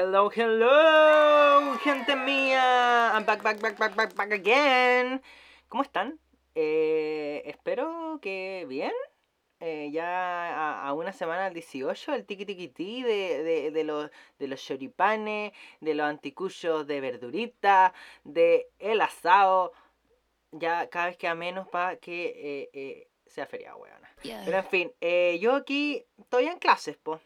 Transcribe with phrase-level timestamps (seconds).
[0.00, 3.12] hello, hello, gente mía.
[3.12, 5.20] I'm back, back, back, back, back, back again.
[5.68, 6.18] ¿Cómo están?
[6.54, 8.92] Eh, espero que bien.
[9.60, 13.84] Eh, ya a, a una semana del 18, el tiki tiki ti de, de, de,
[13.84, 17.92] los, de los choripanes, de los anticuchos de verdurita,
[18.24, 19.72] de el asado.
[20.50, 24.10] Ya cada vez queda menos para que eh, eh, sea feriado, weona.
[24.22, 27.20] Pero en fin, eh, yo aquí estoy en clases, pues.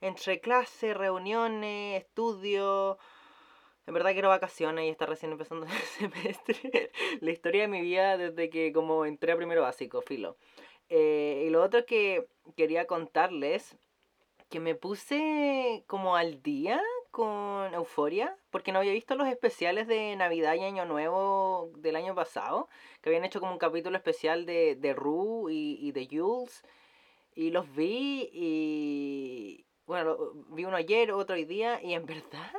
[0.00, 2.96] Entre clases, reuniones, estudios.
[3.86, 6.92] En verdad quiero vacaciones y está recién empezando el semestre.
[7.20, 10.36] La historia de mi vida desde que como entré a primero básico, filo.
[10.88, 13.76] Eh, y lo otro que quería contarles,
[14.48, 16.80] que me puse como al día
[17.10, 22.14] con Euforia, porque no había visto los especiales de Navidad y Año Nuevo del año
[22.14, 22.68] pasado,
[23.02, 26.62] que habían hecho como un capítulo especial de, de Rue y, y de Jules,
[27.34, 29.67] y los vi y...
[29.88, 30.18] Bueno,
[30.50, 32.52] vi uno ayer, otro hoy día, y en verdad...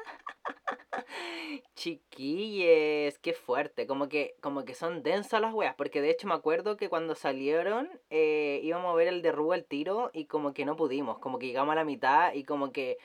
[1.76, 6.34] Chiquilles, qué fuerte, como que, como que son densas las weas, porque de hecho me
[6.34, 10.54] acuerdo que cuando salieron eh, íbamos a ver el de Rue al tiro y como
[10.54, 12.98] que no pudimos, como que llegamos a la mitad y como que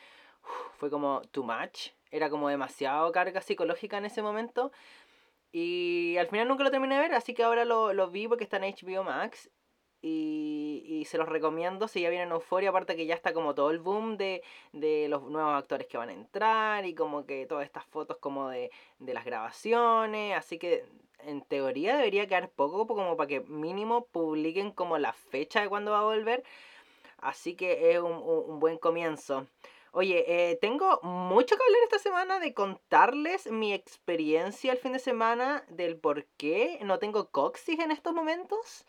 [0.78, 4.72] fue como too much, era como demasiado carga psicológica en ese momento
[5.52, 8.44] y al final nunca lo terminé de ver, así que ahora lo, lo vi porque
[8.44, 9.50] está en HBO Max
[10.06, 13.70] y, y se los recomiendo si ya vienen Euforia, aparte que ya está como todo
[13.70, 17.64] el boom de, de los nuevos actores que van a entrar y como que todas
[17.64, 20.84] estas fotos como de, de las grabaciones, así que
[21.20, 25.92] en teoría debería quedar poco como para que mínimo publiquen como la fecha de cuándo
[25.92, 26.44] va a volver,
[27.18, 29.46] así que es un- un buen comienzo.
[29.96, 34.98] Oye, eh, tengo mucho que hablar esta semana de contarles mi experiencia el fin de
[34.98, 38.86] semana, del por qué no tengo coxis en estos momentos.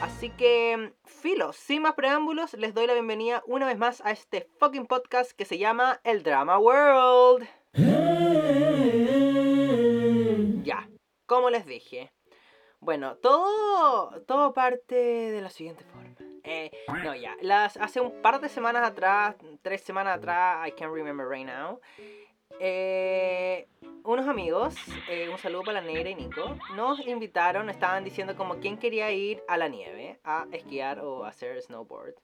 [0.00, 4.48] Así que, filo, sin más preámbulos, les doy la bienvenida una vez más a este
[4.58, 7.46] fucking podcast que se llama El Drama World.
[10.64, 10.88] Ya,
[11.26, 12.14] como les dije.
[12.80, 16.16] Bueno, todo, todo parte de la siguiente forma.
[16.48, 16.70] Eh,
[17.02, 21.28] no, ya, las, hace un par de semanas atrás, tres semanas atrás, I can't remember
[21.28, 21.80] right now,
[22.60, 23.66] eh,
[24.04, 24.74] unos amigos,
[25.08, 29.10] eh, un saludo para la negra y Nico, nos invitaron, estaban diciendo como quién quería
[29.10, 32.14] ir a la nieve, a esquiar o a hacer snowboard.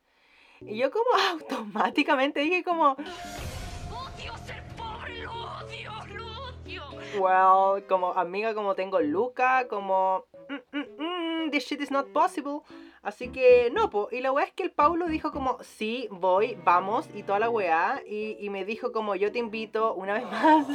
[0.61, 6.83] Y yo como automáticamente dije como, Odio ser pobre, lo odio, lo odio.
[7.19, 12.63] well, como amiga como tengo Luca, como, mm, mm, mm, this shit is not possible.
[13.03, 14.09] Así que no, po.
[14.13, 17.51] Y la weá es que el Paulo dijo como, sí, voy, vamos, y toda la
[17.51, 18.01] weá.
[18.07, 20.67] Y, y me dijo como, yo te invito una vez más.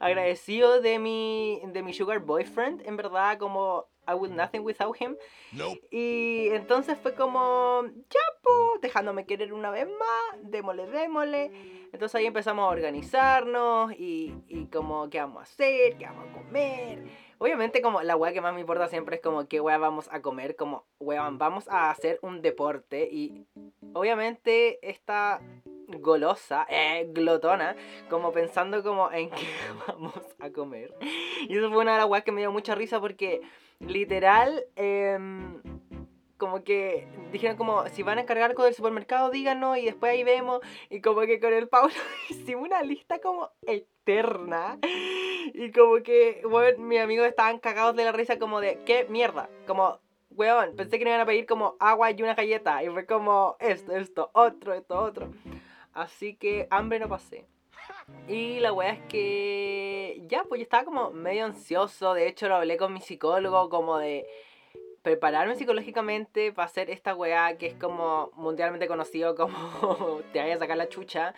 [0.00, 5.16] agradecido de mi, de mi sugar boyfriend, en verdad, como, I would nothing without him.
[5.52, 5.80] Nope.
[5.90, 11.50] Y entonces fue como, ya, po, dejándome querer una vez más, démosle, démosle.
[11.92, 15.96] Entonces ahí empezamos a organizarnos y, y como, ¿qué vamos a hacer?
[15.96, 17.02] ¿Qué vamos a comer?
[17.38, 20.22] Obviamente como la weá que más me importa siempre es como qué weá vamos a
[20.22, 23.46] comer, como weón, vamos a hacer un deporte y
[23.92, 25.40] obviamente esta
[25.88, 27.76] golosa, eh, glotona,
[28.08, 29.46] como pensando como en qué
[29.88, 30.94] vamos a comer.
[31.48, 33.42] Y eso fue una de las weas que me dio mucha risa porque
[33.80, 35.60] literal, em,
[36.36, 40.24] como que dijeron como, si van a cargar algo del supermercado, díganos y después ahí
[40.24, 40.60] vemos.
[40.90, 41.94] Y como que con el Paulo
[42.28, 44.78] hicimos una lista como eterna.
[45.54, 49.48] Y como que, bueno, mis amigos estaban cagados de la risa como de, ¿qué mierda?
[49.66, 52.82] Como, weón, pensé que me iban a pedir como agua y una galleta.
[52.82, 55.30] Y fue como, esto, esto, otro, esto, otro.
[55.96, 57.46] Así que hambre no pasé.
[58.28, 62.12] Y la weá es que ya, pues yo estaba como medio ansioso.
[62.12, 64.26] De hecho, lo hablé con mi psicólogo como de
[65.00, 70.58] prepararme psicológicamente para hacer esta weá que es como mundialmente conocido como te vaya a
[70.58, 71.34] sacar la chucha.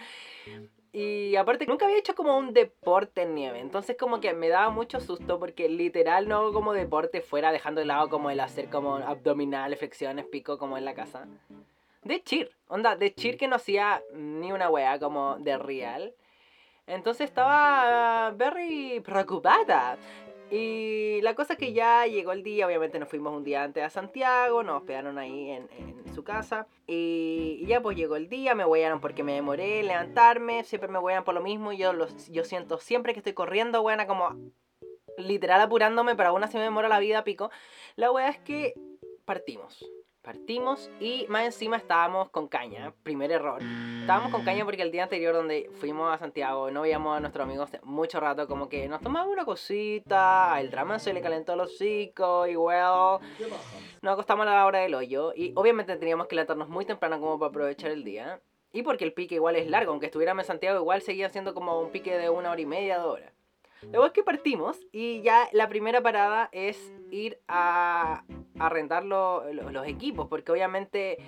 [0.93, 3.61] Y aparte, nunca había hecho como un deporte en nieve.
[3.61, 7.81] Entonces como que me daba mucho susto porque literal no hago como deporte fuera, dejando
[7.81, 11.29] de lado como el hacer como abdominales, flexiones, pico como en la casa.
[12.09, 16.15] De cheer, onda, de cheer que no hacía ni una weá como de real.
[16.87, 19.99] Entonces estaba very preocupada.
[20.51, 23.85] Y la cosa es que ya llegó el día, obviamente nos fuimos un día antes
[23.85, 26.67] a Santiago, nos hospedaron ahí en, en su casa.
[26.87, 30.99] Y, y ya pues llegó el día, me huearon porque me demoré levantarme, siempre me
[30.99, 31.75] huean por lo mismo.
[31.75, 34.35] Yo, los, yo siento siempre que estoy corriendo, buena, como
[35.19, 37.51] literal apurándome, pero aún así me demora la vida, pico.
[37.97, 38.73] La wea es que
[39.27, 39.85] partimos.
[40.29, 42.93] Partimos y más encima estábamos con caña.
[43.03, 43.63] Primer error.
[44.03, 47.45] Estábamos con caña porque el día anterior donde fuimos a Santiago no veíamos a nuestros
[47.45, 48.47] amigos mucho rato.
[48.47, 50.61] Como que nos tomamos una cosita.
[50.61, 53.21] El drama se le calentó los hocico y well.
[54.03, 55.33] Nos acostamos a la hora del hoyo.
[55.35, 58.39] Y obviamente teníamos que levantarnos muy temprano como para aprovechar el día.
[58.71, 61.81] Y porque el pique igual es largo, aunque estuviéramos en Santiago, igual seguía siendo como
[61.81, 63.33] un pique de una hora y media, dos horas.
[63.83, 68.25] Luego es que partimos y ya la primera parada es ir a
[68.59, 71.19] arrendar lo- lo- los equipos, porque obviamente,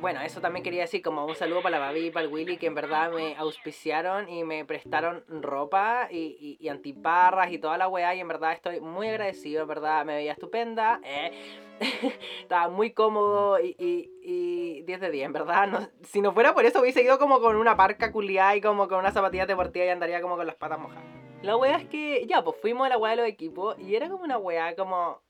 [0.00, 2.56] bueno, eso también quería decir como un saludo para la Babi y para el Willy,
[2.56, 7.76] que en verdad me auspiciaron y me prestaron ropa y, y- y antiparras y toda
[7.78, 11.32] la weá, y en verdad estoy muy agradecido, en verdad me veía estupenda, eh,
[12.42, 16.64] estaba muy cómodo y, y, y 10 de 10, en verdad, si no fuera por
[16.64, 19.88] eso hubiese ido como con una parca culiada y como con una zapatilla deportiva y
[19.88, 21.04] andaría como con las patas mojadas.
[21.42, 24.08] La wea es que, ya, pues fuimos a la wea de los equipos y era
[24.10, 25.22] como una wea como.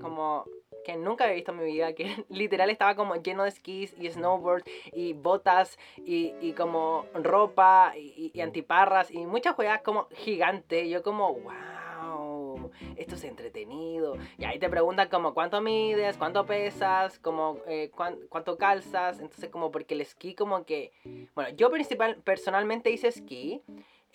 [0.00, 0.44] como.
[0.86, 4.08] Que nunca había visto en mi vida, que literal estaba como lleno de skis y
[4.08, 4.62] snowboard
[4.92, 10.88] y botas y, y como ropa y, y antiparras y muchas weas como gigante.
[10.88, 14.16] Yo como, wow, esto es entretenido.
[14.38, 19.18] Y ahí te preguntan como cuánto mides, cuánto pesas, como eh, cuán- cuánto calzas.
[19.18, 20.92] Entonces como porque el esquí como que...
[21.34, 23.60] Bueno, yo principal, personalmente hice esquí.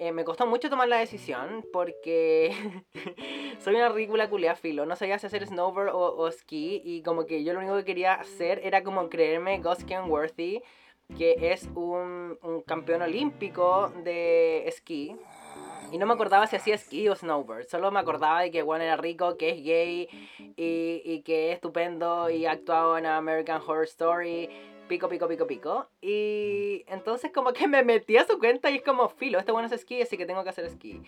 [0.02, 2.56] Eh, me costó mucho tomar la decisión porque
[3.60, 4.88] soy una ridícula culia filo.
[4.88, 8.16] No sabía si hacer snowboard o, esquí y como que yo lo único que quería
[8.16, 10.64] hacer era como creerme Gosken Worthy,
[11.16, 15.16] que es un, un campeón olímpico de esquí.
[15.92, 17.68] Y no me acordaba si hacía esquí o snowboard.
[17.68, 20.10] Solo me acordaba de que Juan era rico, que es gay
[20.58, 24.50] y, y que es estupendo y ha actuado en American Horror Story.
[24.88, 25.90] Pico, pico, pico, pico.
[26.02, 29.68] Y entonces como que me metí a su cuenta y es como, filo, este bueno
[29.68, 31.02] es esquí, así que tengo que hacer esquí.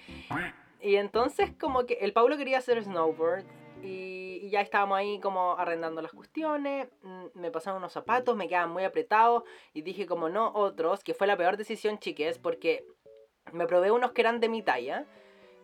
[0.81, 3.45] Y entonces como que el Paulo quería hacer snowboard
[3.81, 6.87] y, y ya estábamos ahí como arrendando las cuestiones.
[7.01, 9.43] mm, Me pasaron unos zapatos, me quedaban muy apretados
[9.73, 12.85] y dije como no otros, que fue la peor decisión, chiques, porque
[13.51, 15.05] me probé unos que eran de mi talla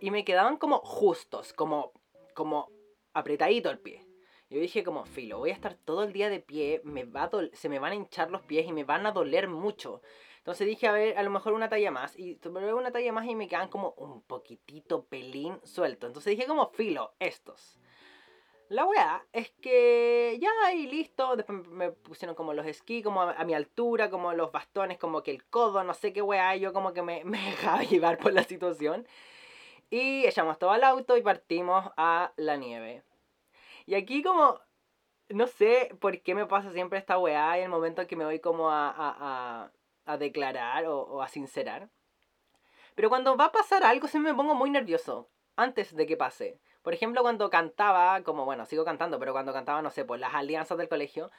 [0.01, 1.91] y me quedaban como justos, como,
[2.33, 2.69] como
[3.13, 4.05] apretadito el pie.
[4.49, 7.69] Yo dije como, filo, voy a estar todo el día de pie, me va se
[7.69, 10.01] me van a hinchar los pies y me van a doler mucho.
[10.39, 12.17] Entonces dije, a ver, a lo mejor una talla más.
[12.17, 16.07] Y tomé una talla más y me quedan como un poquitito pelín suelto.
[16.07, 17.79] Entonces dije como, filo, estos.
[18.69, 21.35] La weá es que ya y listo.
[21.35, 25.21] Después me pusieron como los esquí, como a, a mi altura, como los bastones, como
[25.21, 26.55] que el codo, no sé qué weá.
[26.55, 29.07] Yo como que me, me dejaba llevar por la situación.
[29.91, 33.03] Y echamos todo al auto y partimos a la nieve.
[33.89, 34.59] Y aquí como,
[35.29, 38.23] no sé por qué me pasa siempre esta weá y el momento en que me
[38.23, 39.15] voy como a, a,
[39.65, 39.71] a,
[40.05, 41.89] a declarar o, a sincerar.
[42.93, 46.59] Pero cuando va a pasar algo siempre me pongo muy nervioso antes de que pase.
[46.83, 50.35] Por ejemplo, cuando cantaba, como bueno, sigo cantando, pero cuando cantaba, no sé, pues las
[50.35, 51.31] alianzas del colegio,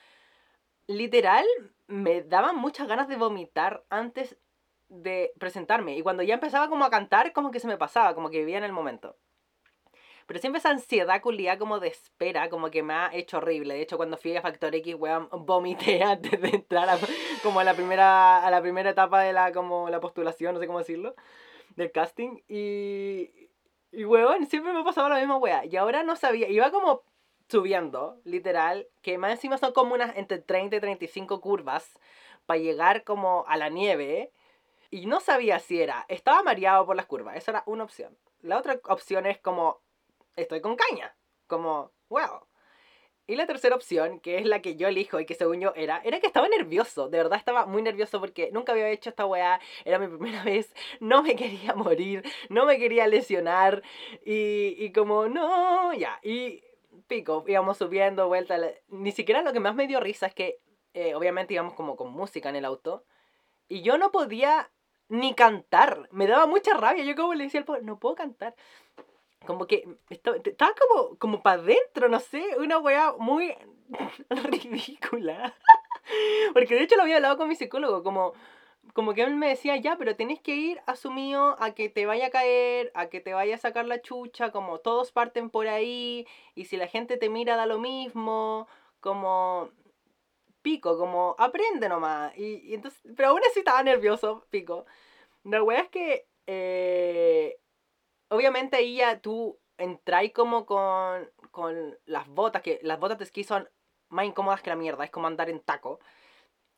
[0.88, 1.46] literal
[1.86, 4.36] me daban muchas ganas de vomitar antes
[4.88, 5.96] de presentarme.
[5.96, 8.58] Y cuando ya empezaba como a cantar, como que se me pasaba, como que vivía
[8.58, 9.16] en el momento.
[10.30, 13.74] Pero siempre esa ansiedad culiada como de espera, como que me ha hecho horrible.
[13.74, 17.00] De hecho, cuando fui a Factor X, weón, vomité antes de entrar a,
[17.42, 20.68] como a la primera, a la primera etapa de la, como la postulación, no sé
[20.68, 21.16] cómo decirlo,
[21.74, 22.42] del casting.
[22.46, 23.50] Y,
[23.90, 25.64] y weón, siempre me pasaba la misma wea.
[25.64, 27.02] Y ahora no sabía, iba como
[27.48, 31.92] subiendo, literal, que más encima son como unas entre 30 y 35 curvas
[32.46, 34.30] para llegar como a la nieve.
[34.90, 38.16] Y no sabía si era, estaba mareado por las curvas, esa era una opción.
[38.42, 39.80] La otra opción es como,
[40.42, 41.16] estoy con caña,
[41.46, 42.46] como, wow.
[43.30, 46.00] Y la tercera opción, que es la que yo elijo y que según yo era,
[46.04, 47.08] era que estaba nervioso.
[47.08, 49.60] De verdad estaba muy nervioso porque nunca había hecho esta weá.
[49.84, 50.74] Era mi primera vez.
[50.98, 52.24] No me quería morir.
[52.48, 53.84] No me quería lesionar.
[54.24, 56.18] Y, y como, no, ya.
[56.24, 56.64] Y
[57.06, 58.58] pico, íbamos subiendo, vuelta.
[58.88, 60.58] Ni siquiera lo que más me dio risa es que,
[60.94, 63.04] eh, obviamente íbamos como con música en el auto.
[63.68, 64.72] Y yo no podía
[65.08, 66.08] ni cantar.
[66.10, 67.04] Me daba mucha rabia.
[67.04, 68.56] Yo como le decía al pobre, no puedo cantar
[69.46, 73.54] como que estaba, como, como para adentro, no sé, una weá muy
[74.30, 75.54] ridícula.
[76.52, 78.32] Porque de hecho lo había hablado con mi psicólogo, como,
[78.92, 82.26] como que él me decía, ya, pero tenés que ir asumido a que te vaya
[82.26, 86.26] a caer, a que te vaya a sacar la chucha, como todos parten por ahí,
[86.54, 88.68] y si la gente te mira da lo mismo,
[89.00, 89.70] como
[90.62, 92.36] pico, como aprende nomás.
[92.36, 94.86] Y, y entonces, pero aún así estaba nervioso, pico.
[95.44, 97.58] La weá es que eh,
[98.40, 103.44] obviamente ahí ya tú entráis como con, con las botas, que las botas de esquí
[103.44, 103.68] son
[104.08, 106.00] más incómodas que la mierda, es como andar en taco.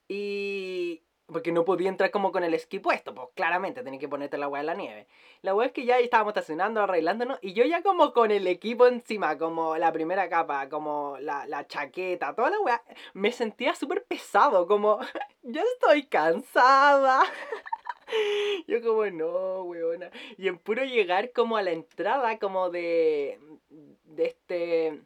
[0.09, 1.05] Y...
[1.27, 4.49] Porque no podía entrar como con el esquí puesto, pues claramente tenía que ponerte la
[4.49, 5.07] weá en la nieve.
[5.41, 8.87] La weá es que ya estábamos estacionando, arreglándonos, y yo ya como con el equipo
[8.87, 12.83] encima, como la primera capa, como la, la chaqueta, toda la weá,
[13.15, 14.99] me sentía súper pesado, como,
[15.43, 17.23] ya estoy cansada.
[18.67, 20.11] Yo como, no, weona.
[20.37, 23.39] Y en puro llegar como a la entrada como de,
[24.05, 25.03] de este,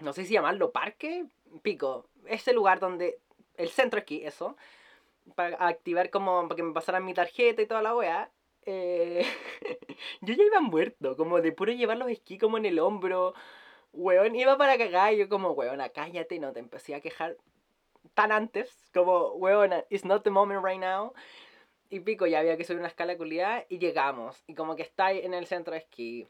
[0.00, 1.26] no sé si llamarlo parque,
[1.62, 3.20] pico, ese lugar donde,
[3.56, 4.56] el centro esquí, eso.
[5.36, 8.30] para activar como, para que me pasaran mi tarjeta y toda la weá.
[8.66, 9.26] eh,
[10.22, 13.34] yo ya iba muerto, como de puro llevar los esquí como en el hombro.
[13.92, 17.36] Weón, iba para cagar y yo como, weona, cállate, no te empecé a quejar
[18.14, 21.12] tan antes, como, weona, it's not the moment right now.
[21.90, 24.42] Y pico, ya había que subir una escala culiada y llegamos.
[24.46, 26.28] Y como que está en el centro de esquí.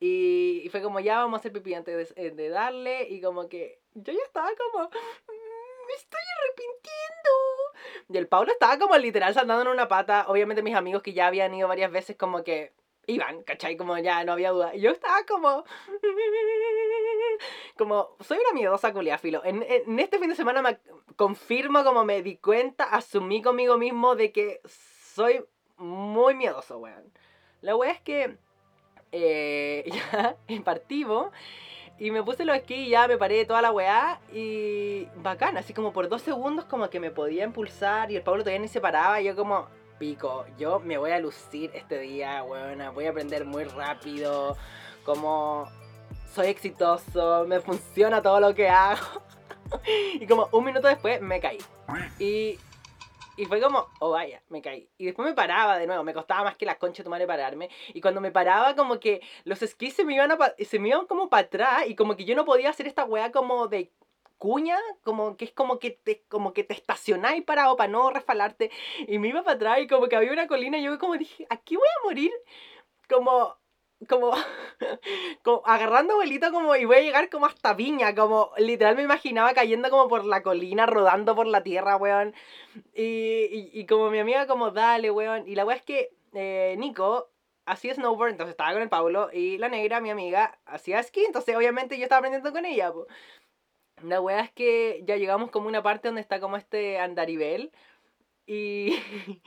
[0.00, 3.08] Y, y fue como, ya vamos a hacer pipí antes de, de darle.
[3.08, 8.08] Y como que yo ya estaba como, "Mm, me estoy arrepintiendo.
[8.08, 10.26] Y el Pablo estaba como literal saltando en una pata.
[10.28, 12.72] Obviamente mis amigos que ya habían ido varias veces como que
[13.06, 13.76] iban, ¿cachai?
[13.76, 14.74] Como ya no había duda.
[14.74, 15.64] Y yo estaba como...
[17.76, 19.42] Como, soy una miedosa culia, filo.
[19.44, 20.78] En, en este fin de semana me
[21.16, 25.44] confirmo como me di cuenta, asumí conmigo mismo de que soy
[25.78, 27.10] muy miedoso, weón.
[27.62, 28.36] La wea es que
[29.12, 31.32] eh, ya partimos
[31.98, 35.56] y me puse los esquí y ya me paré de toda la weá y bacán,
[35.56, 38.68] así como por dos segundos como que me podía impulsar y el Pablo todavía ni
[38.68, 39.68] se paraba y yo como,
[39.98, 44.56] pico, yo me voy a lucir este día, weona, voy a aprender muy rápido,
[45.04, 45.68] como
[46.32, 49.22] soy exitoso, me funciona todo lo que hago.
[50.14, 51.58] y como un minuto después me caí.
[52.18, 52.58] Y,
[53.36, 54.88] y fue como, oh vaya, me caí.
[54.98, 57.70] Y después me paraba de nuevo, me costaba más que la concha de pararme.
[57.92, 61.06] Y cuando me paraba, como que los esquís se me iban, a se me iban
[61.06, 63.92] como para atrás y como que yo no podía hacer esta weá como de
[64.42, 68.72] cuña, como que es como que te, como que te estacionáis parado para no resfalarte.
[69.06, 71.46] Y me iba para atrás y como que había una colina y yo como dije,
[71.48, 72.32] aquí voy a morir.
[73.08, 73.56] Como,
[74.08, 74.32] como,
[75.44, 79.54] como agarrando vuelito como y voy a llegar como hasta Viña, como literal me imaginaba
[79.54, 82.34] cayendo como por la colina, rodando por la tierra, weón.
[82.94, 85.46] Y, y, y como mi amiga como, dale, weón.
[85.46, 87.30] Y la weá es que eh, Nico
[87.64, 91.56] hacía snowboard, entonces estaba con el Pablo, y la negra, mi amiga, hacía esquí, entonces
[91.56, 93.06] obviamente yo estaba aprendiendo con ella, po.
[94.02, 97.72] La weá es que ya llegamos como una parte donde está como este andarivel,
[98.46, 98.96] y,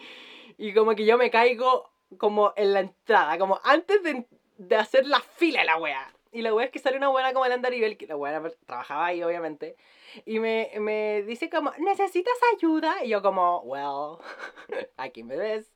[0.58, 4.26] y como que yo me caigo como en la entrada, como antes de,
[4.58, 6.12] de hacer la fila la weá.
[6.32, 9.06] Y la weá es que sale una buena como el andarivel, que la weá trabajaba
[9.06, 9.78] ahí obviamente,
[10.26, 13.04] y me, me dice como, ¿necesitas ayuda?
[13.04, 14.18] Y yo como, well,
[14.98, 15.74] aquí me ves.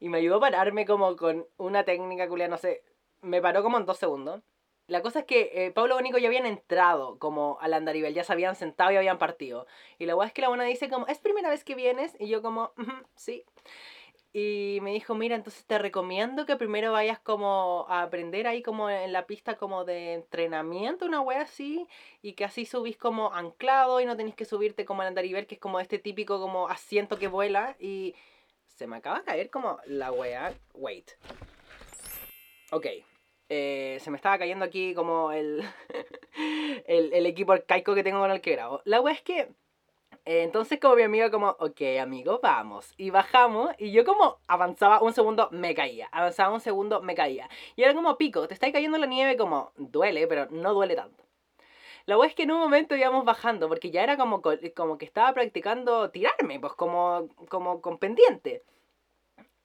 [0.00, 2.82] Y me ayudó a pararme como con una técnica culia, no sé,
[3.22, 4.42] me paró como en dos segundos.
[4.88, 8.32] La cosa es que eh, Pablo Bonico ya habían entrado como al andarivel, ya se
[8.32, 9.66] habían sentado y habían partido.
[9.98, 12.14] Y la weá es que la buena dice como, ¿es primera vez que vienes?
[12.20, 13.44] Y yo como, "Ujú, sí.
[14.32, 18.90] Y me dijo, mira, entonces te recomiendo que primero vayas como a aprender ahí como
[18.90, 21.88] en la pista como de entrenamiento, una wea así,
[22.22, 25.54] y que así subís como anclado y no tenés que subirte como al andarivel, que
[25.54, 28.14] es como este típico como asiento que vuela, y
[28.66, 31.12] se me acaba de caer como la wea, wait.
[32.72, 32.86] Ok,
[33.48, 35.62] eh, se me estaba cayendo aquí como el,
[36.86, 38.80] el, el equipo arcaico que tengo con el que grabo.
[38.84, 39.48] La wea es que...
[40.26, 42.92] Eh, Entonces como mi amiga como, ok amigo, vamos.
[42.96, 46.08] Y bajamos y yo como avanzaba un segundo, me caía.
[46.12, 47.48] Avanzaba un segundo, me caía.
[47.76, 51.24] Y era como pico, te está cayendo la nieve como, duele, pero no duele tanto.
[52.06, 54.98] La wea es que en un momento íbamos bajando, porque ya era como, co- como
[54.98, 58.62] que estaba practicando tirarme, pues como, como con pendiente.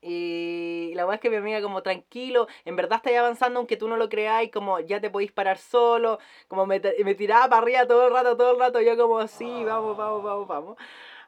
[0.02, 3.88] Y la wea es que mi amiga como tranquilo, en verdad estáis avanzando aunque tú
[3.88, 6.18] no lo creáis, como ya te podéis parar solo,
[6.48, 9.64] como me, me tiraba para arriba todo el rato, todo el rato, yo como así,
[9.64, 10.78] vamos, vamos, vamos, vamos.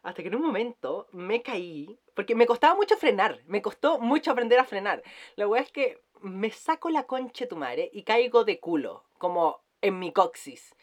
[0.02, 4.32] Hasta que en un momento me caí, porque me costaba mucho frenar, me costó mucho
[4.32, 5.04] aprender a frenar.
[5.36, 9.04] La wea es que me saco la concha de tu madre y caigo de culo,
[9.18, 10.76] como en mi coxis.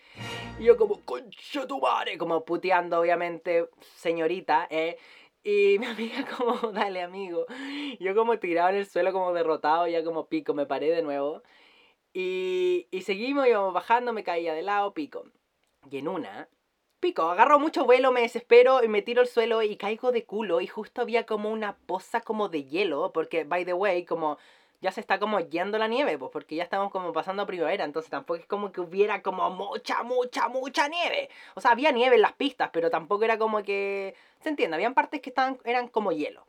[0.59, 4.97] Y yo como, concha tu madre, como puteando obviamente, señorita, eh.
[5.43, 7.47] Y mi amiga como, dale amigo.
[7.99, 11.43] Yo como tirado en el suelo como derrotado, ya como pico, me paré de nuevo.
[12.13, 15.25] Y, y seguimos, íbamos bajando, me caía de lado, pico.
[15.91, 16.49] Y en una,
[17.01, 20.61] pico, agarro mucho vuelo, me desespero y me tiro al suelo y caigo de culo.
[20.61, 24.39] Y justo había como una poza como de hielo, porque, by the way, como
[24.81, 27.85] ya se está como yendo la nieve, pues porque ya estamos como pasando a primavera,
[27.85, 31.29] entonces tampoco es como que hubiera como mucha, mucha, mucha nieve.
[31.55, 34.15] O sea, había nieve en las pistas, pero tampoco era como que...
[34.41, 34.77] ¿Se entiende?
[34.77, 36.47] Habían partes que estaban, eran como hielo.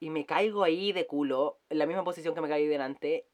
[0.00, 3.26] Y me caigo ahí de culo, en la misma posición que me caí delante,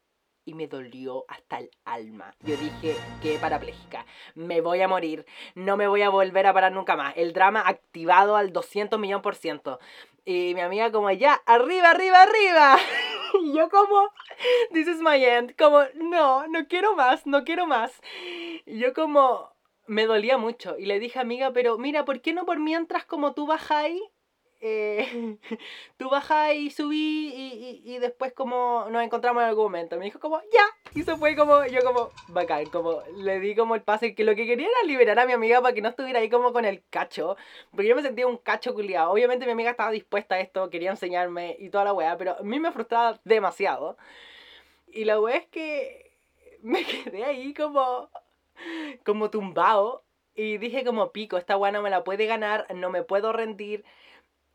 [0.44, 2.34] y me dolió hasta el alma.
[2.40, 6.72] Yo dije, qué parapléjica, me voy a morir, no me voy a volver a parar
[6.72, 7.14] nunca más.
[7.16, 9.78] El drama activado al 200 millón por ciento.
[10.24, 12.78] Y mi amiga como, ya, arriba, arriba, arriba.
[13.42, 14.12] Y yo como,
[14.72, 15.56] this is my end.
[15.56, 18.00] Como, no, no quiero más, no quiero más.
[18.64, 19.50] Y yo como,
[19.86, 20.78] me dolía mucho.
[20.78, 24.00] Y le dije, amiga, pero mira, ¿por qué no por mientras como tú bajáis?
[24.66, 25.36] Eh,
[25.98, 29.98] tú bajás y subí y, y, después como nos encontramos en algún momento.
[29.98, 30.64] Me dijo como, ya.
[30.94, 34.34] Y eso fue como, yo como, bacán, como le di como el pase, que lo
[34.34, 36.82] que quería era liberar a mi amiga para que no estuviera ahí como con el
[36.88, 37.36] cacho.
[37.72, 39.10] Porque yo me sentía un cacho culiado.
[39.10, 42.42] Obviamente mi amiga estaba dispuesta a esto, quería enseñarme y toda la weá, pero a
[42.42, 43.98] mí me frustraba demasiado.
[44.86, 46.16] Y la weá es que
[46.62, 48.08] me quedé ahí como,
[49.04, 50.04] como tumbado.
[50.34, 53.84] Y dije como pico, esta weá no me la puede ganar, no me puedo rendir.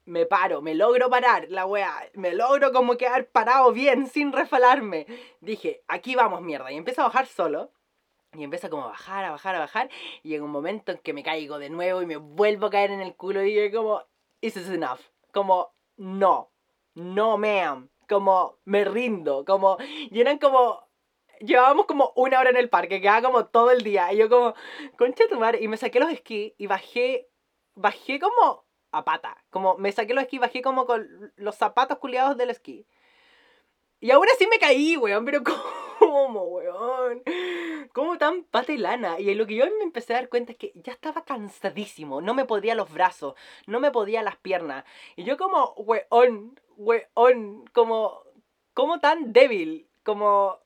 [0.10, 5.06] Me paro, me logro parar, la weá, me logro como quedar parado bien, sin refalarme.
[5.40, 6.72] Dije, aquí vamos, mierda.
[6.72, 7.72] Y empiezo a bajar solo.
[8.34, 9.90] Y empieza como a bajar, a bajar, a bajar.
[10.24, 12.90] Y en un momento en que me caigo de nuevo y me vuelvo a caer
[12.90, 13.44] en el culo.
[13.44, 14.02] Y dije como,
[14.40, 15.00] this is enough.
[15.32, 16.50] Como, no,
[16.96, 17.90] no, ma'am.
[18.08, 19.46] Como, me rindo.
[19.46, 20.90] Como, y eran como,
[21.40, 24.12] llevábamos como una hora en el parque, quedaba como todo el día.
[24.12, 24.56] Y yo como,
[24.98, 25.60] concha tu madre.
[25.62, 27.30] Y me saqué los esquí y bajé,
[27.76, 29.38] bajé como a pata.
[29.50, 32.86] Como, me saqué los esquí y bajé como con los zapatos culiados del esquí.
[34.02, 35.44] Y ahora sí me caí, weón, pero
[36.00, 37.22] ¿cómo, weón?
[37.94, 39.20] ¿Cómo tan patelana?
[39.20, 42.22] Y lo que yo me empecé a dar cuenta es que ya estaba cansadísimo.
[42.22, 43.36] No me podía los brazos,
[43.68, 44.86] no me podía las piernas.
[45.16, 48.24] Y yo como, weón, weón, como,
[48.74, 50.60] como tan débil, como...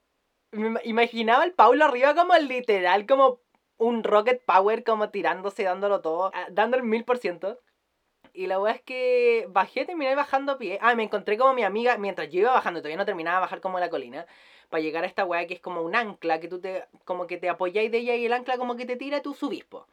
[0.51, 3.39] Me imaginaba el Paulo arriba como literal, como
[3.77, 7.59] un rocket power, como tirándose, dándolo todo, ah, dando el mil por ciento.
[8.33, 10.79] Y la weá es que bajé, terminé bajando a pie.
[10.81, 13.61] Ah, me encontré como mi amiga, mientras yo iba bajando, todavía no terminaba de bajar
[13.61, 14.25] como la colina,
[14.69, 17.37] para llegar a esta weá que es como un ancla, que tú te, como que
[17.37, 19.87] te apoyáis de ella y el ancla como que te tira, tú subís, po.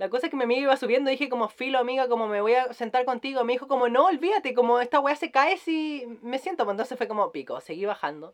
[0.00, 2.54] La cosa es que mi amiga iba subiendo, dije como, filo amiga, como me voy
[2.54, 3.44] a sentar contigo.
[3.44, 6.64] Me dijo como, no, olvídate, como esta weá se cae si me siento.
[6.64, 8.32] Pues entonces fue como, pico, seguí bajando.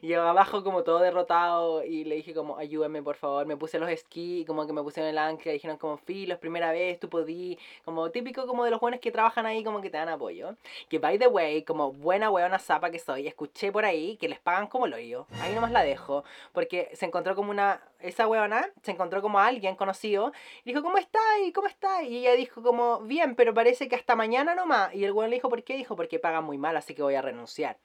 [0.00, 3.44] Y abajo como todo derrotado y le dije como, ayúdame por favor.
[3.44, 6.72] Me puse los esquí, como que me pusieron el ancla, dijeron como, filo, es primera
[6.72, 7.58] vez, tú podí.
[7.84, 10.56] Como típico como de los buenos que trabajan ahí, como que te dan apoyo.
[10.88, 14.40] Que by the way, como buena weona zapa que soy, escuché por ahí que les
[14.40, 15.26] pagan como lo yo.
[15.42, 16.24] Ahí nomás la dejo.
[16.54, 20.32] Porque se encontró como una, esa weona, se encontró como alguien conocido.
[20.64, 21.20] Y dijo, ¿cómo está?
[21.44, 22.02] ¿Y cómo está?
[22.02, 24.94] Y ella dijo como, bien, pero parece que hasta mañana nomás.
[24.94, 25.76] Y el weón le dijo, ¿por qué?
[25.76, 27.78] Dijo, porque pagan muy mal, así que voy a renunciar.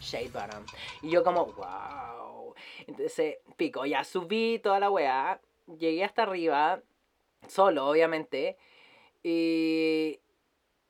[0.00, 0.64] Shade bottom.
[1.02, 2.54] Y yo como, wow.
[2.86, 5.40] Entonces, pico, ya subí toda la weá.
[5.78, 6.82] Llegué hasta arriba,
[7.46, 8.56] solo, obviamente.
[9.22, 10.20] Y,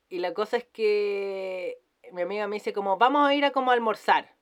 [0.09, 1.79] y la cosa es que
[2.11, 4.35] mi amiga me dice como, vamos a ir a como almorzar.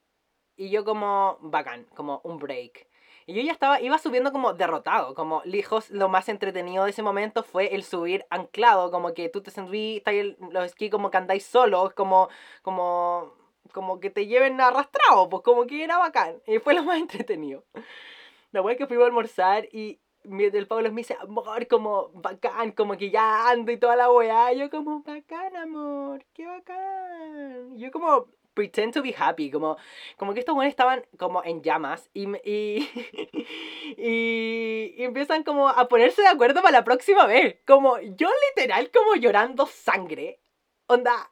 [0.55, 2.87] Y yo como, bacán, como un break.
[3.25, 7.03] Y yo ya estaba, iba subiendo como derrotado, como lejos, lo más entretenido de ese
[7.03, 10.01] momento fue el subir anclado, como que tú te sentís,
[10.51, 12.29] los esquí como que andáis solos, como,
[12.61, 13.33] como,
[13.71, 16.41] como que te lleven arrastrado, pues como que era bacán.
[16.47, 17.63] Y fue lo más entretenido.
[18.51, 22.97] La wea que fui a almorzar y el Pablo me dice, amor, como bacán, como
[22.97, 24.53] que ya ando y toda la weá.
[24.53, 27.77] Yo como, bacán, amor, qué bacán.
[27.77, 29.77] Yo como, pretend to be happy, como,
[30.17, 32.89] como que estos buenos estaban como en llamas y, y,
[33.97, 37.59] y, y, empiezan como a ponerse de acuerdo para la próxima vez.
[37.65, 40.39] Como yo literal como llorando sangre,
[40.87, 41.31] onda,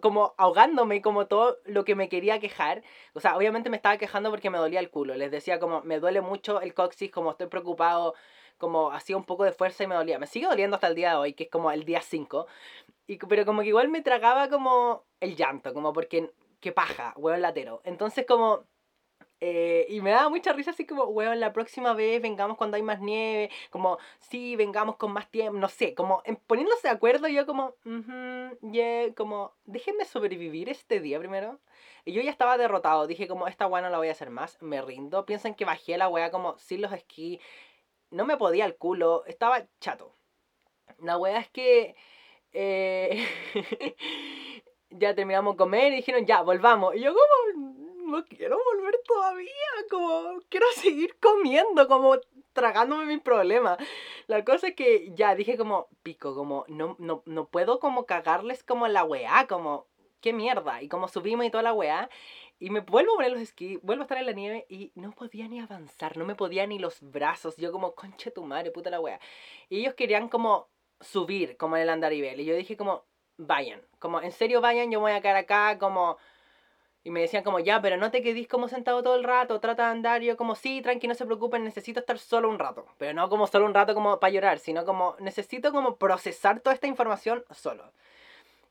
[0.00, 2.82] como ahogándome como todo lo que me quería quejar.
[3.14, 5.14] O sea, obviamente me estaba quejando porque me dolía el culo.
[5.14, 8.14] Les decía como, me duele mucho el coxis, como estoy preocupado,
[8.58, 10.18] como hacía un poco de fuerza y me dolía.
[10.18, 12.46] Me sigue doliendo hasta el día de hoy, que es como el día 5.
[13.06, 16.32] Y, pero como que igual me tragaba como el llanto, como porque
[16.64, 17.82] qué paja, hueón latero.
[17.84, 18.64] Entonces como...
[19.40, 22.82] Eh, y me daba mucha risa así como, huevón, la próxima vez vengamos cuando hay
[22.82, 27.44] más nieve, como, sí, vengamos con más tiempo, no sé, como poniéndose de acuerdo, yo
[27.44, 31.60] como, uh yeah, como, déjenme sobrevivir este día primero.
[32.06, 34.62] Y yo ya estaba derrotado, dije como, esta weá no la voy a hacer más,
[34.62, 37.40] me rindo, piensan que bajé la weá como sin los esquí,
[38.10, 40.14] no me podía el culo, estaba chato.
[41.00, 41.96] La weá es que...
[42.52, 43.26] Eh...
[44.98, 46.94] ya terminamos de comer y dijeron, ya, volvamos.
[46.94, 47.74] Y yo como,
[48.06, 49.50] no quiero volver todavía,
[49.90, 52.16] como, quiero seguir comiendo, como
[52.52, 53.78] tragándome mis problemas.
[54.26, 58.62] La cosa es que ya dije como, pico, como, no, no, no puedo como cagarles
[58.62, 59.86] como la weá, como,
[60.20, 60.82] qué mierda.
[60.82, 62.08] Y como subimos y toda la weá.
[62.58, 65.10] Y me vuelvo a poner los esquí, vuelvo a estar en la nieve y no
[65.12, 67.56] podía ni avanzar, no me podía ni los brazos.
[67.56, 69.20] Yo como, conche tu madre, puta la weá.
[69.68, 70.68] Y ellos querían como
[71.00, 72.40] subir, como en el andarivel.
[72.40, 73.04] Y yo dije como,
[73.36, 76.16] vayan, como en serio vayan, yo voy a quedar acá, como...
[77.06, 79.84] Y me decían como, ya, pero no te quedís como sentado todo el rato, trata
[79.84, 80.22] de andar.
[80.22, 82.86] Y yo como, sí, tranqui, no se preocupen, necesito estar solo un rato.
[82.96, 86.72] Pero no como solo un rato como para llorar, sino como, necesito como procesar toda
[86.72, 87.92] esta información solo.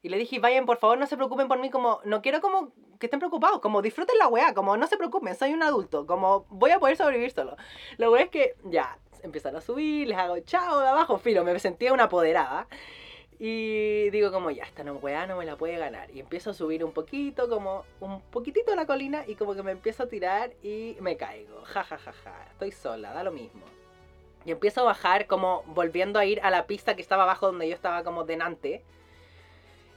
[0.02, 2.72] Y le dije, vayan, por favor, no se preocupen por mí, como, no quiero como
[3.00, 6.46] que estén preocupados, como disfruten la weá, como no se preocupen, soy un adulto, como
[6.50, 7.56] voy a poder sobrevivir solo.
[7.98, 11.58] La weá es que, ya, empiezan a subir, les hago chao de abajo, filo, me
[11.60, 12.68] sentía una apoderada.
[13.46, 16.10] Y digo como, ya, esta no, weá no me la puede ganar.
[16.12, 19.72] Y empiezo a subir un poquito, como un poquitito la colina y como que me
[19.72, 21.62] empiezo a tirar y me caigo.
[21.66, 22.48] Ja, ja, ja, ja.
[22.52, 23.66] Estoy sola, da lo mismo.
[24.46, 27.68] Y empiezo a bajar como volviendo a ir a la pista que estaba abajo donde
[27.68, 28.82] yo estaba como denante.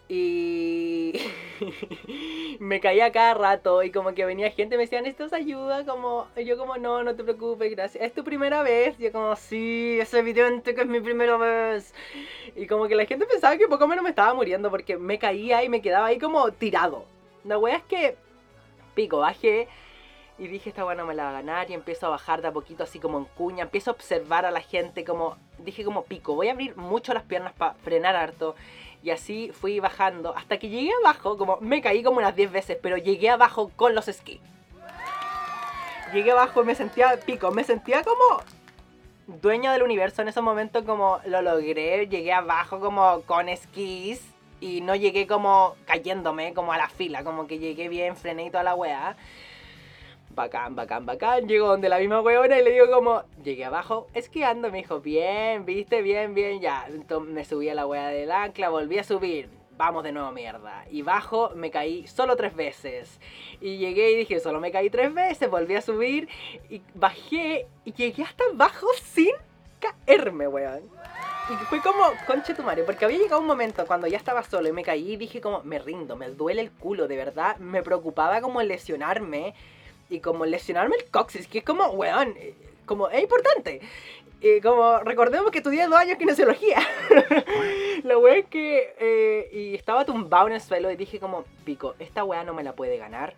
[0.08, 1.14] Y
[2.60, 5.84] me caía cada rato y como que venía gente me decían, ¿esto ayuda?
[5.84, 8.04] Como, yo como, no, no te preocupes, gracias.
[8.04, 8.96] ¿Es tu primera vez?
[8.98, 11.92] yo como, sí, es evidente que es mi primera vez.
[12.54, 15.64] Y como que la gente pensaba que poco menos me estaba muriendo porque me caía
[15.64, 17.04] y me quedaba ahí como tirado.
[17.44, 18.16] La wea es que,
[18.94, 19.68] pico, bajé
[20.38, 21.70] y dije, esta no me la va a ganar.
[21.70, 23.64] Y empiezo a bajar de a poquito, así como en cuña.
[23.64, 25.36] Empiezo a observar a la gente, como.
[25.58, 26.34] Dije, como pico.
[26.34, 28.54] Voy a abrir mucho las piernas para frenar harto.
[29.06, 30.36] Y así fui bajando.
[30.36, 31.58] Hasta que llegué abajo, como.
[31.60, 34.40] Me caí como unas 10 veces, pero llegué abajo con los esquís.
[36.12, 37.52] Llegué abajo y me sentía pico.
[37.52, 38.42] Me sentía como.
[39.28, 42.08] Dueño del universo en ese momento, como lo logré.
[42.08, 44.20] Llegué abajo, como con esquís.
[44.60, 47.22] Y no llegué como cayéndome, como a la fila.
[47.22, 49.16] Como que llegué bien, frené y toda la weá
[50.36, 51.48] bacán, bacán, bacán.
[51.48, 54.70] Llego donde la misma weona y le digo como, llegué abajo esquiando.
[54.70, 56.86] Me dijo, bien, viste, bien, bien, ya.
[56.88, 59.48] Entonces me subí a la wea del ancla, volví a subir.
[59.76, 60.84] Vamos de nuevo, mierda.
[60.90, 63.20] Y bajo, me caí solo tres veces.
[63.60, 66.28] Y llegué y dije, solo me caí tres veces, volví a subir.
[66.70, 69.32] Y bajé y llegué hasta abajo sin
[69.80, 70.82] caerme, weón.
[71.48, 74.68] Y fue como, conche tu madre, porque había llegado un momento cuando ya estaba solo
[74.68, 77.56] y me caí y dije como, me rindo, me duele el culo, de verdad.
[77.58, 79.54] Me preocupaba como lesionarme
[80.08, 83.80] y como lesionarme el coxis, que es como, weón, eh, como es importante.
[84.40, 86.78] Y como recordemos que estudié dos años kinesiología.
[88.04, 88.94] la weá es que.
[88.98, 92.62] Eh, y estaba tumbado en el suelo y dije, como, pico, esta weá no me
[92.62, 93.34] la puede ganar.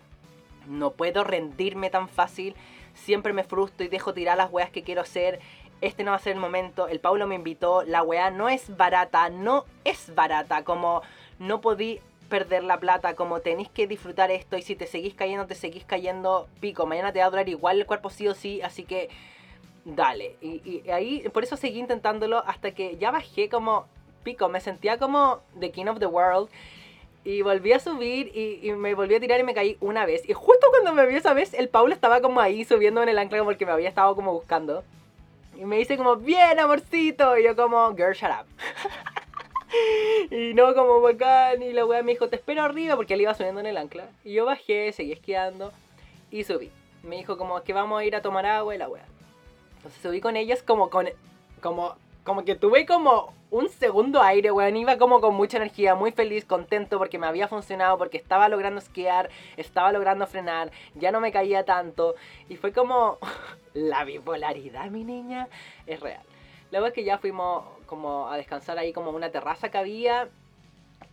[0.66, 2.54] No puedo rendirme tan fácil.
[2.94, 5.38] Siempre me frustro y dejo tirar las weas que quiero hacer.
[5.80, 6.88] Este no va a ser el momento.
[6.88, 7.84] El Paulo me invitó.
[7.84, 9.30] La weá no es barata.
[9.30, 10.64] No es barata.
[10.64, 11.02] Como
[11.38, 15.46] no podí perder la plata, como tenéis que disfrutar esto y si te seguís cayendo,
[15.46, 18.62] te seguís cayendo, pico, mañana te va a durar igual el cuerpo sí o sí,
[18.62, 19.08] así que
[19.84, 20.36] dale.
[20.40, 23.86] Y, ahí, por eso seguí intentándolo hasta que ya bajé como,
[24.22, 26.48] pico, me sentía como The King of the World.
[27.24, 30.26] Y volví a subir y, me volví a tirar y me caí una vez.
[30.28, 33.18] Y justo cuando me vi esa vez, el Paulo estaba como ahí subiendo en el
[33.18, 34.84] ancla porque me había estado como buscando.
[35.56, 37.36] Y me dice como, bien amorcito.
[37.36, 38.46] Y yo como, girl, shut up.
[40.30, 41.62] y no como bacán.
[41.62, 44.08] Y la weá me dijo, te espero arriba porque él iba subiendo en el ancla.
[44.24, 45.72] Y yo bajé, seguí esquiando
[46.30, 46.70] y subí.
[47.02, 49.04] Me dijo como que vamos a ir a tomar agua y la weá.
[49.76, 51.08] Entonces subí con ellas como con.
[51.60, 51.96] como.
[52.24, 54.76] como que tuve como un segundo aire, weón.
[54.76, 58.80] Iba como con mucha energía, muy feliz, contento porque me había funcionado, porque estaba logrando
[58.80, 62.14] esquiar, estaba logrando frenar, ya no me caía tanto.
[62.48, 63.18] Y fue como.
[63.74, 65.48] la bipolaridad, mi niña,
[65.86, 66.22] es real.
[66.70, 70.28] Luego es que ya fuimos como a descansar ahí como una terraza que había.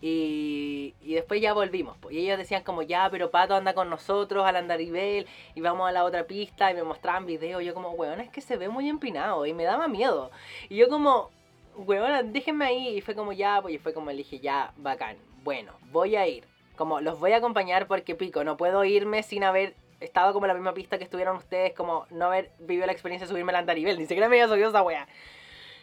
[0.01, 1.97] Y, y después ya volvimos.
[2.11, 5.91] Y ellos decían como, ya, pero Pato anda con nosotros al Andarivel y vamos a
[5.91, 7.63] la otra pista y me mostraban videos.
[7.63, 10.31] Yo como, weón, es que se ve muy empinado y me daba miedo.
[10.69, 11.31] Y yo como,
[11.75, 12.97] weón, déjenme ahí.
[12.97, 15.17] Y fue como, ya, pues y fue como, le dije, ya, bacán.
[15.43, 16.45] Bueno, voy a ir.
[16.75, 20.49] Como, los voy a acompañar porque pico, no puedo irme sin haber estado como en
[20.49, 23.59] la misma pista que estuvieron ustedes, como no haber vivido la experiencia de subirme al
[23.59, 23.97] Andarivel.
[23.97, 25.07] Ni siquiera me había subido esa wea.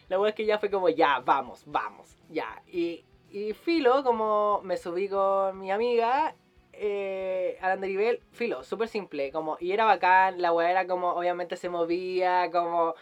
[0.08, 2.62] La verdad es que ya fue como, ya, vamos, vamos, ya.
[2.66, 6.34] Y, y filo, como me subí con mi amiga
[6.72, 11.56] eh, al andarivel, filo, súper simple, como, y era bacán, la weá era como, obviamente
[11.56, 12.94] se movía, como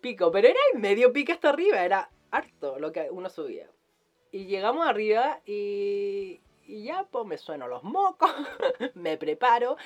[0.00, 3.68] pico, pero era el medio pico hasta arriba, era harto lo que uno subía.
[4.32, 8.30] Y llegamos arriba y, y ya, pues me sueno los mocos,
[8.94, 9.76] me preparo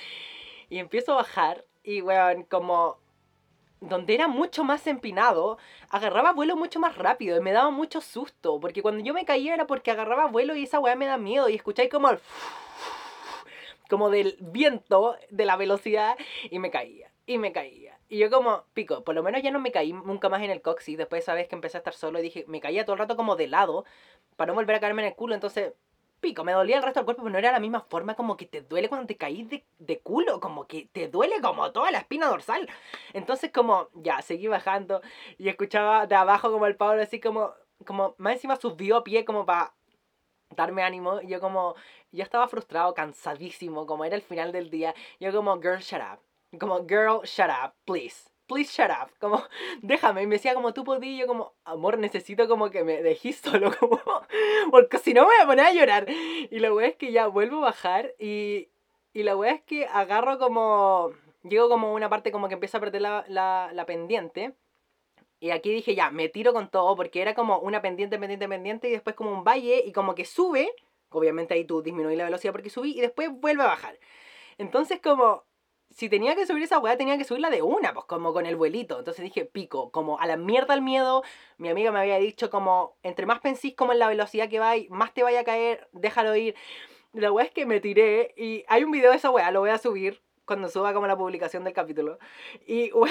[0.69, 2.99] y empiezo a bajar y, weón, como
[3.89, 5.59] donde era mucho más empinado,
[5.91, 9.55] agarraba vuelo mucho más rápido y me daba mucho susto, porque cuando yo me caía
[9.55, 12.19] era porque agarraba vuelo y esa weá me da miedo y escucháis como el...
[13.89, 16.17] como del viento, de la velocidad
[16.51, 17.99] y me caía, y me caía.
[18.09, 20.63] Y yo como, pico, por lo menos ya no me caí nunca más en el
[20.63, 23.01] coxis, después esa vez que empecé a estar solo y dije, me caía todo el
[23.01, 23.85] rato como de lado
[24.37, 25.73] para no volver a caerme en el culo, entonces
[26.25, 28.47] pico, me dolía el resto del cuerpo, pero no era la misma forma como que
[28.47, 32.29] te duele cuando te caís de, culo, como que te duele como toda la espina
[32.29, 32.67] dorsal.
[33.13, 35.03] Entonces como, ya, seguí bajando
[35.37, 37.53] y escuchaba de abajo como el Pablo así como,
[37.85, 39.75] como, más encima subió pie como para
[40.57, 41.21] darme ánimo.
[41.21, 41.75] Yo como,
[42.11, 44.95] yo estaba frustrado, cansadísimo, como era el final del día.
[45.21, 46.21] Yo como, girl, shut up.
[46.59, 49.43] Como, girl, shut up, please please shut up, como,
[49.83, 53.37] déjame, y me decía como, tú podías, yo como, amor, necesito como que me dejes
[53.45, 54.01] solo, como,
[54.71, 57.27] porque si no me voy a poner a llorar, y la wea es que ya
[57.29, 58.69] vuelvo a bajar, y,
[59.13, 62.81] y la wea es que agarro como, llego como una parte como que empieza a
[62.81, 64.55] perder la, la, la pendiente,
[65.41, 68.89] Y aquí dije, ya, me tiro con todo, porque era como una pendiente, pendiente, pendiente,
[68.89, 70.71] y después como un valle, y como que sube,
[71.11, 73.99] obviamente ahí tú disminuís la velocidad porque subí, y después vuelve a bajar.
[74.59, 75.45] Entonces como,
[75.95, 78.57] si tenía que subir esa weá, tenía que subirla de una, pues como con el
[78.57, 78.99] vuelito.
[78.99, 81.23] Entonces dije, pico, como a la mierda el miedo.
[81.57, 84.91] Mi amiga me había dicho como, entre más pensís como en la velocidad que vais,
[84.91, 86.57] más te vaya a caer, déjalo ir.
[87.13, 89.71] La weá es que me tiré, y hay un video de esa weá, lo voy
[89.71, 92.19] a subir cuando suba como la publicación del capítulo.
[92.67, 93.07] Y como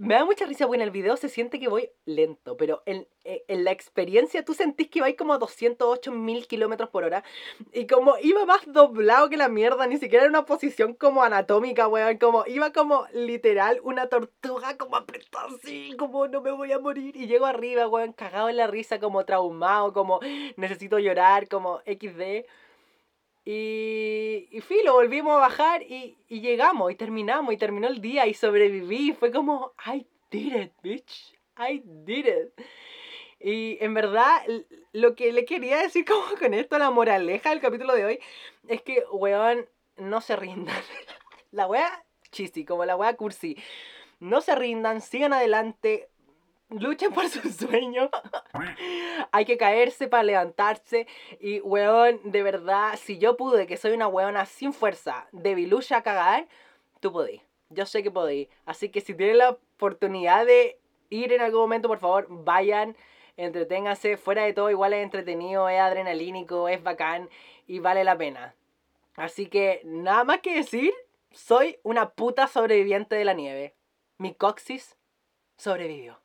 [0.00, 3.06] me da mucha risa porque en el video se siente que voy lento, pero en,
[3.22, 7.22] eh, en la experiencia tú sentís que vais como a 208 mil kilómetros por hora.
[7.74, 11.86] Y como iba más doblado que la mierda, ni siquiera era una posición como anatómica,
[11.86, 12.16] weón.
[12.16, 17.14] Como iba como literal una tortuga como apretada así, como no me voy a morir.
[17.14, 20.20] Y llego arriba, weón, cagado en la risa, como traumado, como
[20.56, 22.46] necesito llorar, como XD.
[23.52, 28.28] Y, y filo, volvimos a bajar y, y llegamos y terminamos y terminó el día
[28.28, 29.12] y sobreviví.
[29.12, 31.34] Fue como, I did it, bitch.
[31.58, 32.66] I did it.
[33.40, 34.40] Y en verdad,
[34.92, 38.20] lo que le quería decir como con esto, la moraleja del capítulo de hoy,
[38.68, 40.76] es que, weón, no se rindan.
[41.50, 43.56] La wea chisi, como la wea cursi.
[44.20, 46.08] No se rindan, sigan adelante,
[46.70, 48.10] luchen por sus sueños.
[49.32, 51.06] Hay que caerse para levantarse.
[51.40, 56.02] Y, weón, de verdad, si yo pude, que soy una weona sin fuerza, debilucha a
[56.02, 56.48] cagar,
[57.00, 57.42] tú podís.
[57.68, 58.48] Yo sé que podéis.
[58.66, 60.78] Así que si tienen la oportunidad de
[61.08, 62.96] ir en algún momento, por favor, vayan,
[63.36, 64.16] entreténganse.
[64.16, 67.28] Fuera de todo, igual es entretenido, es adrenalínico, es bacán
[67.66, 68.54] y vale la pena.
[69.16, 70.92] Así que nada más que decir,
[71.32, 73.74] soy una puta sobreviviente de la nieve.
[74.18, 74.96] Mi coxis
[75.56, 76.18] sobrevivió.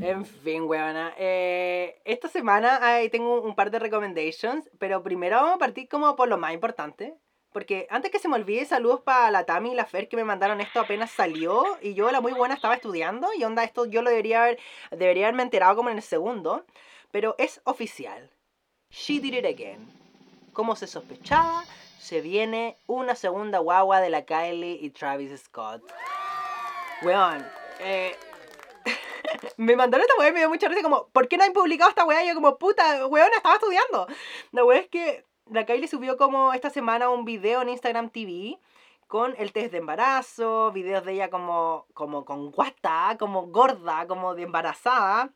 [0.00, 1.14] En fin, weona.
[1.18, 6.28] Eh, esta semana tengo un par de recommendations, pero primero vamos a partir como por
[6.28, 7.16] lo más importante.
[7.52, 10.24] Porque antes que se me olvide, saludos para la Tami y la Fer que me
[10.24, 11.64] mandaron esto apenas salió.
[11.80, 13.28] Y yo, la muy buena, estaba estudiando.
[13.36, 14.58] Y onda, esto yo lo debería haber,
[14.90, 16.64] debería haberme enterado como en el segundo.
[17.10, 18.30] Pero es oficial.
[18.90, 19.88] She did it again.
[20.52, 21.64] Como se sospechaba,
[21.98, 25.82] se viene una segunda guagua de la Kylie y Travis Scott.
[27.02, 27.46] Weón,
[27.78, 28.16] eh,
[29.56, 31.90] me mandaron esta weá y me dio mucha risa como, ¿por qué no han publicado
[31.90, 32.24] esta weá?
[32.24, 34.08] Y yo como, puta, weón, estaba estudiando.
[34.50, 38.58] La weá es que la Kylie subió como esta semana un video en Instagram TV
[39.06, 44.34] con el test de embarazo, videos de ella como, como con guata, como gorda, como
[44.34, 45.30] de embarazada.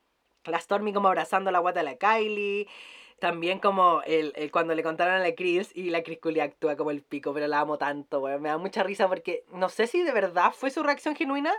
[0.45, 2.69] La Stormy como abrazando la guata de la Kylie.
[3.23, 6.75] También como el, el- cuando le contaron a la Chris y la Chris Cooley actúa
[6.75, 8.43] como el pico, pero la amo tanto, weón.
[8.43, 11.53] Me da mucha risa porque no sé si de verdad fue su reacción genuina,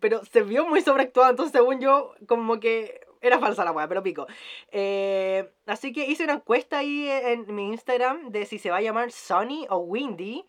[0.00, 4.02] pero se vio muy sobreactuado, entonces según yo, como que era falsa la weá, pero
[4.02, 4.26] pico.
[4.70, 8.82] Eh, así que hice una encuesta ahí en mi Instagram de si se va a
[8.82, 10.44] llamar Sunny o Windy.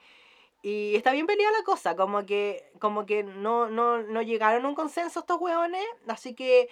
[0.62, 4.70] Y está bien peleada la cosa, como que, como que no, no, no llegaron a
[4.70, 6.70] un consenso estos weones, así que,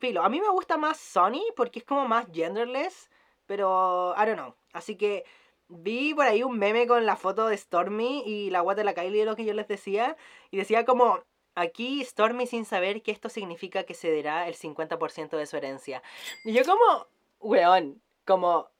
[0.00, 3.10] filo, a mí me gusta más Sunny porque es como más genderless,
[3.46, 5.24] pero, I don't know, así que
[5.68, 8.94] vi por ahí un meme con la foto de Stormy y la guata de la
[8.94, 10.16] Kylie, lo que yo les decía,
[10.50, 11.20] y decía como,
[11.54, 16.02] aquí Stormy sin saber que esto significa que cederá el 50% de su herencia.
[16.44, 17.06] Y yo como,
[17.38, 18.70] weón, como,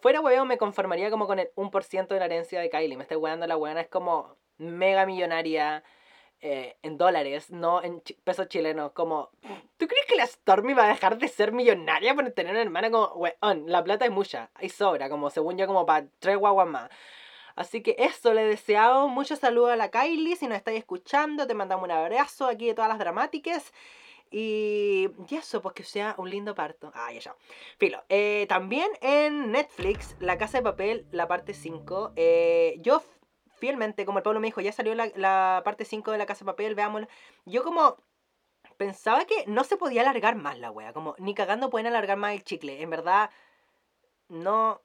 [0.00, 2.96] fuera weón me conformaría como con el 1% de la herencia de Kylie.
[2.96, 5.84] Me estoy weando la weona, es como mega millonaria
[6.42, 8.92] eh, en dólares, no en pesos chilenos.
[8.92, 9.30] Como,
[9.78, 12.90] ¿tú crees que la Stormy va a dejar de ser millonaria por tener una hermana
[12.90, 16.68] como, weón, la plata es mucha, hay sobra, como según yo, como para tres guaguas
[16.68, 16.90] más.
[17.54, 20.36] Así que eso, le deseado mucho saludo a la Kylie.
[20.36, 23.72] Si nos estáis escuchando, te mandamos un abrazo aquí de todas las dramáticas.
[24.30, 26.90] Y, y eso, pues que sea un lindo parto.
[26.94, 27.36] Ah, ya, ya.
[27.78, 28.02] Filo.
[28.08, 32.12] eh, también en Netflix, La Casa de Papel, la parte 5.
[32.16, 33.02] eh, yo
[33.62, 36.46] fielmente, como el pueblo me dijo, ya salió la, parte 5 de La Casa de
[36.46, 37.08] Papel, veámosla.
[37.44, 37.96] Yo como
[38.76, 40.92] pensaba que no se podía alargar más la wea.
[40.92, 42.82] Como ni cagando pueden alargar más el chicle.
[42.82, 43.30] En verdad,
[44.28, 44.80] no,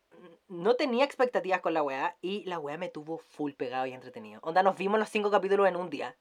[0.48, 2.18] no tenía expectativas con la wea.
[2.22, 4.42] Y la wea me tuvo full pegado y entretenido.
[4.44, 6.16] Onda, nos vimos los cinco capítulos en un día.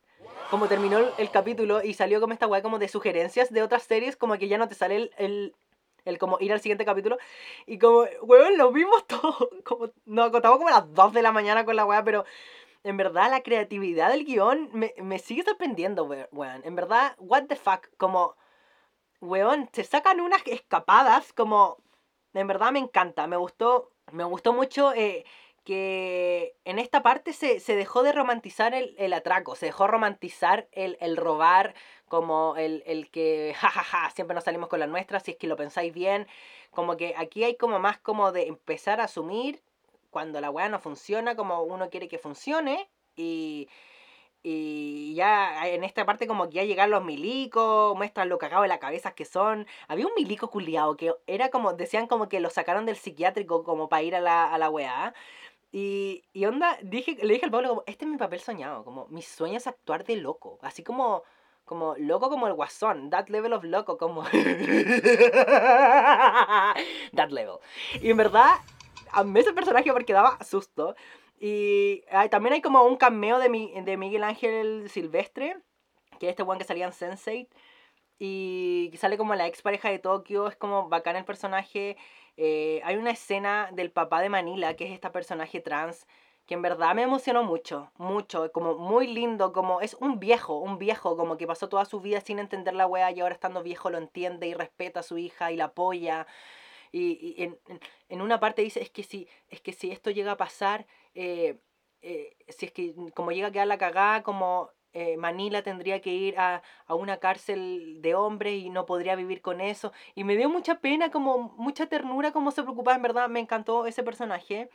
[0.50, 4.16] Como terminó el, capítulo y salió como esta wea como de sugerencias de otras series,
[4.16, 5.54] como que ya no te sale el,
[6.06, 7.18] el como ir al siguiente capítulo.
[7.66, 9.50] Y como, weón, lo vimos todo.
[9.64, 12.24] Como, nos acostamos como a las 2 de la mañana con la wea, pero
[12.84, 16.62] en verdad la creatividad del guion me, me sigue sorprendiendo, we- weón.
[16.64, 18.36] En verdad, what the fuck, como,
[19.20, 21.78] weón, se sacan unas escapadas, como,
[22.34, 25.24] en verdad me encanta, me gustó, me gustó mucho eh,
[25.66, 30.68] que en esta parte se, se dejó de romantizar el, el atraco, se dejó romantizar
[30.72, 31.74] el, el robar,
[32.08, 35.56] como el, el que, jajaja, siempre nos salimos con la nuestra, si es que lo
[35.56, 36.28] pensáis bien,
[36.70, 39.62] como que aquí hay como más como de empezar a asumir
[40.10, 43.68] cuando la weá no funciona como uno quiere que funcione Y,
[44.42, 48.68] y ya en esta parte como que ya llegan los milicos, muestran lo cagado de
[48.68, 49.66] la cabeza que son.
[49.88, 53.88] Había un milico culiado que era como, decían como que lo sacaron del psiquiátrico como
[53.88, 55.14] para ir a la, a la weá.
[55.78, 59.08] Y, y onda, dije, le dije al Pablo como, este es mi papel soñado, como
[59.08, 61.22] mi sueño es actuar de loco, así como,
[61.66, 64.22] como loco como el guasón, that level of loco, como...
[67.12, 67.58] that level.
[68.00, 68.52] Y en verdad,
[69.12, 70.96] amé ese personaje porque daba susto.
[71.38, 75.58] Y también hay como un cameo de, mi, de Miguel Ángel Silvestre,
[76.18, 77.48] que es este one que salía en Sense8.
[78.18, 81.98] Y sale como la ex pareja de Tokio, es como bacán el personaje.
[82.36, 86.06] Eh, hay una escena del papá de Manila, que es este personaje trans,
[86.46, 90.78] que en verdad me emocionó mucho, mucho, como muy lindo, como es un viejo, un
[90.78, 93.90] viejo, como que pasó toda su vida sin entender la wea y ahora estando viejo
[93.90, 96.26] lo entiende y respeta a su hija y la apoya.
[96.92, 97.58] Y, en-
[98.08, 101.58] en una parte dice, es que si, es que si esto llega a pasar, eh,
[102.02, 106.10] eh, si es que como llega a quedar la cagada, como eh, Manila tendría que
[106.10, 109.92] ir a, a una cárcel de hombres y no podría vivir con eso.
[110.14, 113.86] Y me dio mucha pena, como mucha ternura, como se preocupaba, en verdad, me encantó
[113.86, 114.68] ese personaje.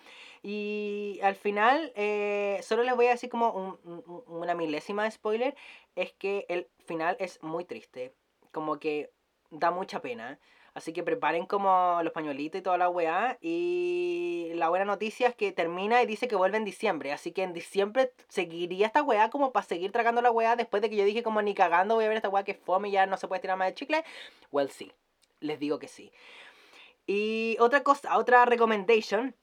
[0.44, 5.12] Y al final, eh, solo les voy a decir como un- un- una milésima de
[5.12, 5.56] spoiler,
[5.96, 8.14] es que el final es muy triste,
[8.52, 9.12] como que
[9.52, 10.40] da mucha pena.
[10.74, 13.38] Así que preparen como los pañuelitos y toda la weá.
[13.42, 17.12] Y la buena noticia es que termina y dice que vuelve en diciembre.
[17.12, 20.56] Así que en diciembre seguiría esta weá como para seguir tragando la weá.
[20.56, 22.90] Después de que yo dije como ni cagando voy a ver esta weá que fome
[22.90, 24.04] y ya no se puede tirar más de chicle.
[24.52, 24.92] Well, sí.
[25.42, 26.12] Les digo que sí.
[27.06, 29.36] Y otra cosa, otra recommendation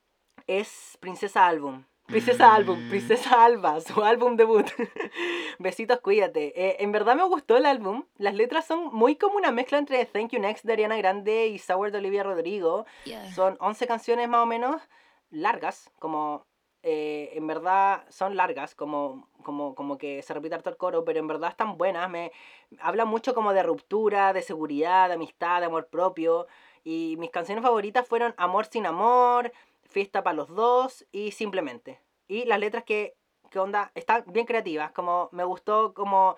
[0.47, 1.85] es Princesa Album.
[2.09, 4.67] Princesa Album, Princesa Alba, su álbum debut.
[5.59, 6.55] Besitos, cuídate.
[6.57, 8.05] Eh, en verdad me gustó el álbum.
[8.17, 11.59] Las letras son muy como una mezcla entre Thank You Next de Ariana Grande y
[11.59, 12.87] Sour de Olivia Rodrigo.
[13.35, 14.81] Son 11 canciones más o menos
[15.29, 16.47] largas, como
[16.83, 21.19] eh, en verdad son largas, como, como, como que se repite harto el coro, pero
[21.19, 22.09] en verdad están buenas.
[22.09, 22.33] Me
[22.81, 26.47] habla mucho como de ruptura, de seguridad, de amistad, de amor propio.
[26.85, 29.53] Y mis canciones favoritas fueron Amor sin amor,
[29.89, 32.01] Fiesta para los dos y Simplemente.
[32.27, 33.17] Y las letras que,
[33.51, 36.37] que onda, están bien creativas, como me gustó como...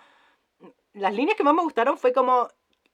[0.92, 2.48] Las líneas que más me gustaron fue como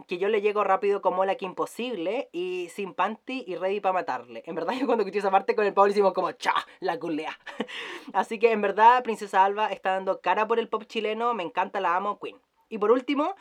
[0.06, 3.94] que yo le llego rápido como la que imposible y sin panty y ready para
[3.94, 4.42] matarle.
[4.46, 7.38] En verdad yo cuando escuché esa parte con el Pablo hicimos como cha, la culea.
[8.12, 11.80] Así que en verdad Princesa Alba está dando cara por el pop chileno, me encanta,
[11.80, 12.36] la amo, Queen.
[12.68, 13.34] Y por último,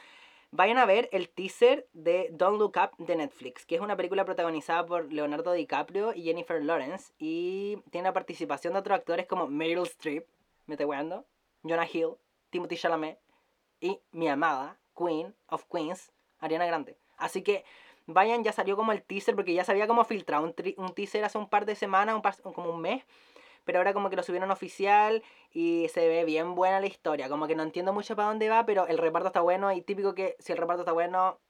[0.56, 4.24] vayan a ver el teaser de Don't Look Up de Netflix, que es una película
[4.24, 9.48] protagonizada por Leonardo DiCaprio y Jennifer Lawrence y tiene la participación de otros actores como
[9.48, 10.26] Meryl Streep,
[10.66, 10.78] me
[11.64, 12.12] Jonah Hill,
[12.52, 13.20] Timothy Chalamet
[13.82, 16.96] y mi amada Queen of Queens, Ariana Grande.
[17.18, 17.66] Así que
[18.06, 20.04] vayan, ya salió como el teaser, porque ya se había como
[20.42, 23.04] un, un teaser hace un par de semanas, un par- como un mes.
[23.66, 27.28] Pero ahora como que lo subieron oficial y se ve bien buena la historia.
[27.28, 30.16] Como que no entiendo mucho para dónde va, pero el reparto está bueno y típico
[30.16, 31.42] que si el reparto está bueno,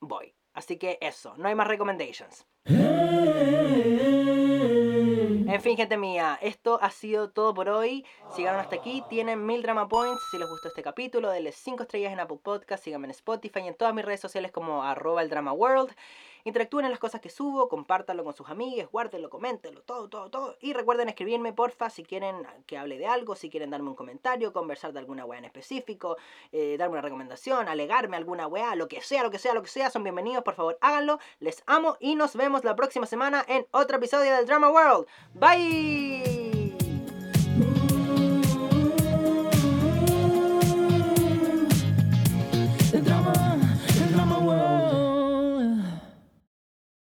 [0.00, 0.34] voy.
[0.52, 2.46] Así que eso, no hay más recommendations.
[5.56, 8.04] En fin, gente mía, esto ha sido todo por hoy.
[8.34, 10.20] Si hasta aquí, tienen mil drama points.
[10.30, 13.68] Si les gustó este capítulo, denle 5 estrellas en Apple Podcast, síganme en Spotify y
[13.68, 15.94] en todas mis redes sociales como arroba el drama world.
[16.46, 20.56] Interactúen en las cosas que subo, compártanlo con sus amigos, guárdenlo, coméntenlo, todo, todo, todo.
[20.60, 24.52] Y recuerden escribirme, porfa, si quieren que hable de algo, si quieren darme un comentario,
[24.52, 26.16] conversar de alguna weá en específico,
[26.52, 29.68] eh, darme una recomendación, alegarme alguna weá, lo que sea, lo que sea, lo que
[29.68, 31.18] sea, son bienvenidos, por favor, háganlo.
[31.40, 35.08] Les amo y nos vemos la próxima semana en otro episodio del Drama World.
[35.34, 36.45] Bye.